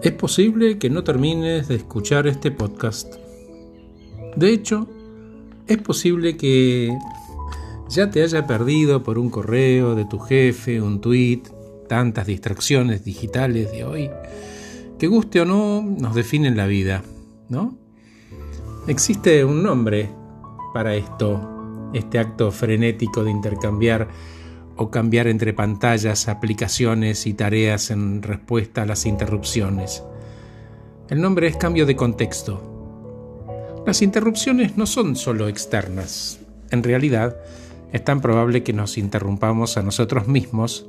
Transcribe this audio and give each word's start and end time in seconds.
Es 0.00 0.12
posible 0.12 0.78
que 0.78 0.90
no 0.90 1.02
termines 1.02 1.66
de 1.66 1.74
escuchar 1.74 2.28
este 2.28 2.52
podcast. 2.52 3.16
De 4.36 4.52
hecho, 4.52 4.86
es 5.66 5.78
posible 5.78 6.36
que 6.36 6.96
ya 7.88 8.08
te 8.08 8.22
haya 8.22 8.46
perdido 8.46 9.02
por 9.02 9.18
un 9.18 9.28
correo 9.28 9.96
de 9.96 10.04
tu 10.04 10.20
jefe, 10.20 10.80
un 10.80 11.00
tweet, 11.00 11.42
tantas 11.88 12.28
distracciones 12.28 13.04
digitales 13.04 13.72
de 13.72 13.84
hoy, 13.84 14.10
que 15.00 15.08
guste 15.08 15.40
o 15.40 15.44
no, 15.44 15.82
nos 15.82 16.14
definen 16.14 16.56
la 16.56 16.68
vida, 16.68 17.02
¿no? 17.48 17.76
Existe 18.86 19.44
un 19.44 19.64
nombre 19.64 20.10
para 20.72 20.94
esto, 20.94 21.90
este 21.92 22.20
acto 22.20 22.52
frenético 22.52 23.24
de 23.24 23.32
intercambiar 23.32 24.08
o 24.78 24.90
cambiar 24.90 25.26
entre 25.26 25.52
pantallas, 25.52 26.28
aplicaciones 26.28 27.26
y 27.26 27.34
tareas 27.34 27.90
en 27.90 28.22
respuesta 28.22 28.82
a 28.82 28.86
las 28.86 29.04
interrupciones. 29.04 30.02
El 31.10 31.20
nombre 31.20 31.48
es 31.48 31.56
cambio 31.56 31.84
de 31.84 31.96
contexto. 31.96 33.82
Las 33.86 34.02
interrupciones 34.02 34.76
no 34.76 34.86
son 34.86 35.16
solo 35.16 35.48
externas. 35.48 36.38
En 36.70 36.82
realidad, 36.82 37.36
es 37.92 38.04
tan 38.04 38.20
probable 38.20 38.62
que 38.62 38.72
nos 38.72 38.98
interrumpamos 38.98 39.76
a 39.76 39.82
nosotros 39.82 40.28
mismos 40.28 40.86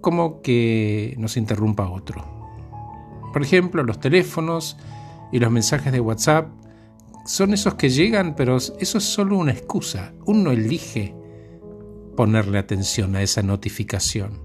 como 0.00 0.42
que 0.42 1.14
nos 1.18 1.36
interrumpa 1.36 1.88
otro. 1.88 2.24
Por 3.32 3.42
ejemplo, 3.42 3.82
los 3.82 3.98
teléfonos 3.98 4.76
y 5.32 5.38
los 5.38 5.50
mensajes 5.50 5.92
de 5.92 6.00
WhatsApp 6.00 6.48
son 7.24 7.52
esos 7.52 7.74
que 7.74 7.90
llegan, 7.90 8.34
pero 8.36 8.56
eso 8.56 8.76
es 8.78 9.04
solo 9.04 9.36
una 9.36 9.52
excusa. 9.52 10.12
Uno 10.24 10.52
elige 10.52 11.14
ponerle 12.18 12.58
atención 12.58 13.14
a 13.14 13.22
esa 13.22 13.42
notificación. 13.42 14.42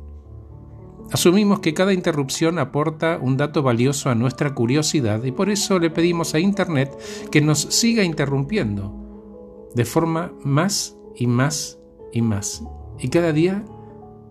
Asumimos 1.12 1.60
que 1.60 1.74
cada 1.74 1.92
interrupción 1.92 2.60
aporta 2.60 3.18
un 3.20 3.36
dato 3.36 3.64
valioso 3.64 4.12
a 4.12 4.16
nuestra 4.16 4.54
curiosidad 4.54 5.24
y 5.24 5.32
por 5.32 5.50
eso 5.50 5.80
le 5.80 5.90
pedimos 5.90 6.36
a 6.36 6.40
Internet 6.40 6.96
que 7.32 7.42
nos 7.42 7.62
siga 7.62 8.04
interrumpiendo 8.04 9.72
de 9.74 9.86
forma 9.86 10.34
más 10.44 10.96
y 11.16 11.26
más 11.26 11.80
y 12.12 12.22
más 12.22 12.62
y 13.00 13.10
cada 13.10 13.34
día 13.34 13.66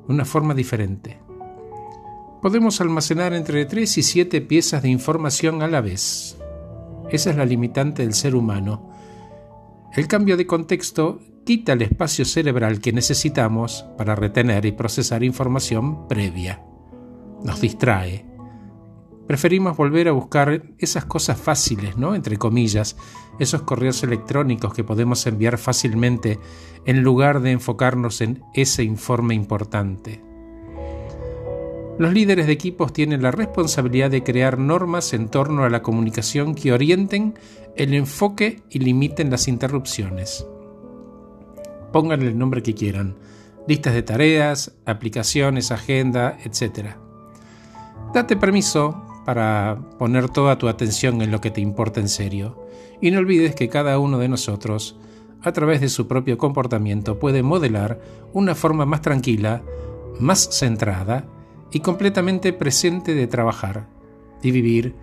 una 0.07 0.25
forma 0.25 0.55
diferente. 0.55 1.21
Podemos 2.43 2.81
almacenar 2.81 3.33
entre 3.33 3.67
3 3.67 3.99
y 3.99 4.03
7 4.05 4.41
piezas 4.43 4.85
de 4.85 4.89
información 4.89 5.63
a 5.63 5.67
la 5.67 5.81
vez. 5.81 6.39
Esa 7.11 7.31
es 7.31 7.37
la 7.37 7.45
limitante 7.45 8.03
del 8.03 8.15
ser 8.15 8.37
humano. 8.37 8.89
El 9.97 10.07
cambio 10.07 10.37
de 10.37 10.47
contexto 10.47 11.19
quita 11.45 11.73
el 11.73 11.83
espacio 11.83 12.25
cerebral 12.25 12.81
que 12.81 12.93
necesitamos 12.93 13.85
para 13.99 14.15
retener 14.15 14.65
y 14.65 14.73
procesar 14.73 15.25
información 15.25 16.07
previa. 16.07 16.63
Nos 17.43 17.61
distrae. 17.61 18.25
Preferimos 19.27 19.77
volver 19.77 20.09
a 20.09 20.13
buscar 20.13 20.63
esas 20.79 21.05
cosas 21.05 21.41
fáciles, 21.41 21.97
¿no? 21.97 22.15
Entre 22.15 22.37
comillas, 22.37 22.97
esos 23.39 23.63
correos 23.63 24.03
electrónicos 24.03 24.75
que 24.75 24.85
podemos 24.85 25.27
enviar 25.27 25.59
fácilmente 25.59 26.39
en 26.85 27.03
lugar 27.03 27.41
de 27.41 27.53
enfocarnos 27.53 28.21
en 28.21 28.43
ese 28.55 28.85
informe 28.85 29.35
importante. 29.35 30.23
Los 31.99 32.13
líderes 32.13 32.47
de 32.47 32.53
equipos 32.53 32.93
tienen 32.93 33.23
la 33.23 33.31
responsabilidad 33.31 34.11
de 34.11 34.23
crear 34.23 34.59
normas 34.59 35.13
en 35.13 35.29
torno 35.29 35.65
a 35.65 35.71
la 35.71 35.83
comunicación 35.83 36.55
que 36.55 36.73
orienten 36.73 37.35
el 37.77 37.95
enfoque 37.95 38.63
y 38.71 38.81
limiten 38.81 39.31
las 39.31 39.47
interrupciones 39.47 40.47
pónganle 41.93 42.29
el 42.29 42.39
nombre 42.39 42.63
que 42.63 42.75
quieran, 42.75 43.17
listas 43.67 43.95
de 43.95 44.03
tareas, 44.03 44.75
aplicaciones, 44.87 45.71
agenda, 45.71 46.39
etc. 46.45 46.97
Date 48.13 48.37
permiso 48.37 49.07
para 49.25 49.79
poner 49.99 50.29
toda 50.29 50.59
tu 50.59 50.69
atención 50.69 51.23
en 51.23 51.31
lo 51.31 51.41
que 51.41 51.51
te 51.51 51.61
importa 51.61 52.01
en 52.01 52.09
serio 52.09 52.67
y 53.01 53.11
no 53.11 53.19
olvides 53.19 53.55
que 53.55 53.69
cada 53.69 53.99
uno 53.99 54.19
de 54.19 54.29
nosotros, 54.29 54.97
a 55.43 55.53
través 55.53 55.81
de 55.81 55.89
su 55.89 56.09
propio 56.09 56.39
comportamiento, 56.39 57.19
puede 57.19 57.43
modelar 57.43 58.01
una 58.33 58.55
forma 58.55 58.87
más 58.87 59.03
tranquila, 59.03 59.63
más 60.21 60.49
centrada 60.51 61.25
y 61.73 61.81
completamente 61.81 62.53
presente 62.53 63.15
de 63.15 63.27
trabajar 63.27 63.89
y 64.43 64.51
vivir 64.51 64.95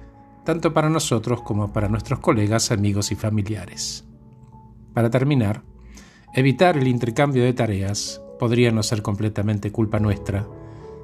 tanto 0.45 0.73
para 0.73 0.89
nosotros 0.89 1.41
como 1.41 1.73
para 1.73 1.89
nuestros 1.89 2.19
colegas, 2.19 2.71
amigos 2.71 3.11
y 3.11 3.15
familiares. 3.15 4.05
Para 4.93 5.09
terminar, 5.09 5.63
Evitar 6.33 6.77
el 6.77 6.87
intercambio 6.87 7.43
de 7.43 7.53
tareas 7.53 8.21
podría 8.37 8.71
no 8.71 8.83
ser 8.83 9.01
completamente 9.01 9.71
culpa 9.71 9.99
nuestra, 9.99 10.45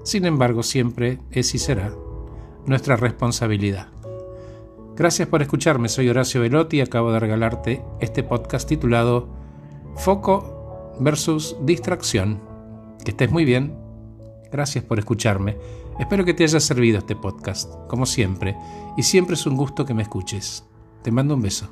sin 0.03 0.25
embargo 0.25 0.62
siempre 0.62 1.19
es 1.31 1.56
y 1.56 1.58
será 1.58 1.91
nuestra 2.68 2.96
responsabilidad. 2.96 3.88
Gracias 4.96 5.28
por 5.28 5.41
escucharme, 5.41 5.90
soy 5.90 6.09
Horacio 6.09 6.41
Velotti 6.41 6.78
y 6.78 6.81
acabo 6.81 7.12
de 7.12 7.19
regalarte 7.19 7.84
este 8.00 8.22
podcast 8.22 8.69
titulado 8.69 9.28
Foco 9.96 10.96
versus 11.00 11.58
Distracción. 11.64 12.40
Que 13.03 13.12
estés 13.12 13.31
muy 13.31 13.46
bien. 13.46 13.75
Gracias 14.52 14.84
por 14.84 15.00
escucharme. 15.00 15.58
Espero 16.00 16.24
que 16.24 16.34
te 16.34 16.44
haya 16.44 16.59
servido 16.59 17.00
este 17.00 17.16
podcast, 17.16 17.74
como 17.88 18.06
siempre, 18.06 18.56
y 18.96 19.03
siempre 19.03 19.34
es 19.34 19.46
un 19.46 19.58
gusto 19.58 19.85
que 19.85 19.94
me 19.94 20.03
escuches. 20.03 20.66
Te 21.02 21.12
mando 21.12 21.34
un 21.34 21.41
beso. 21.41 21.68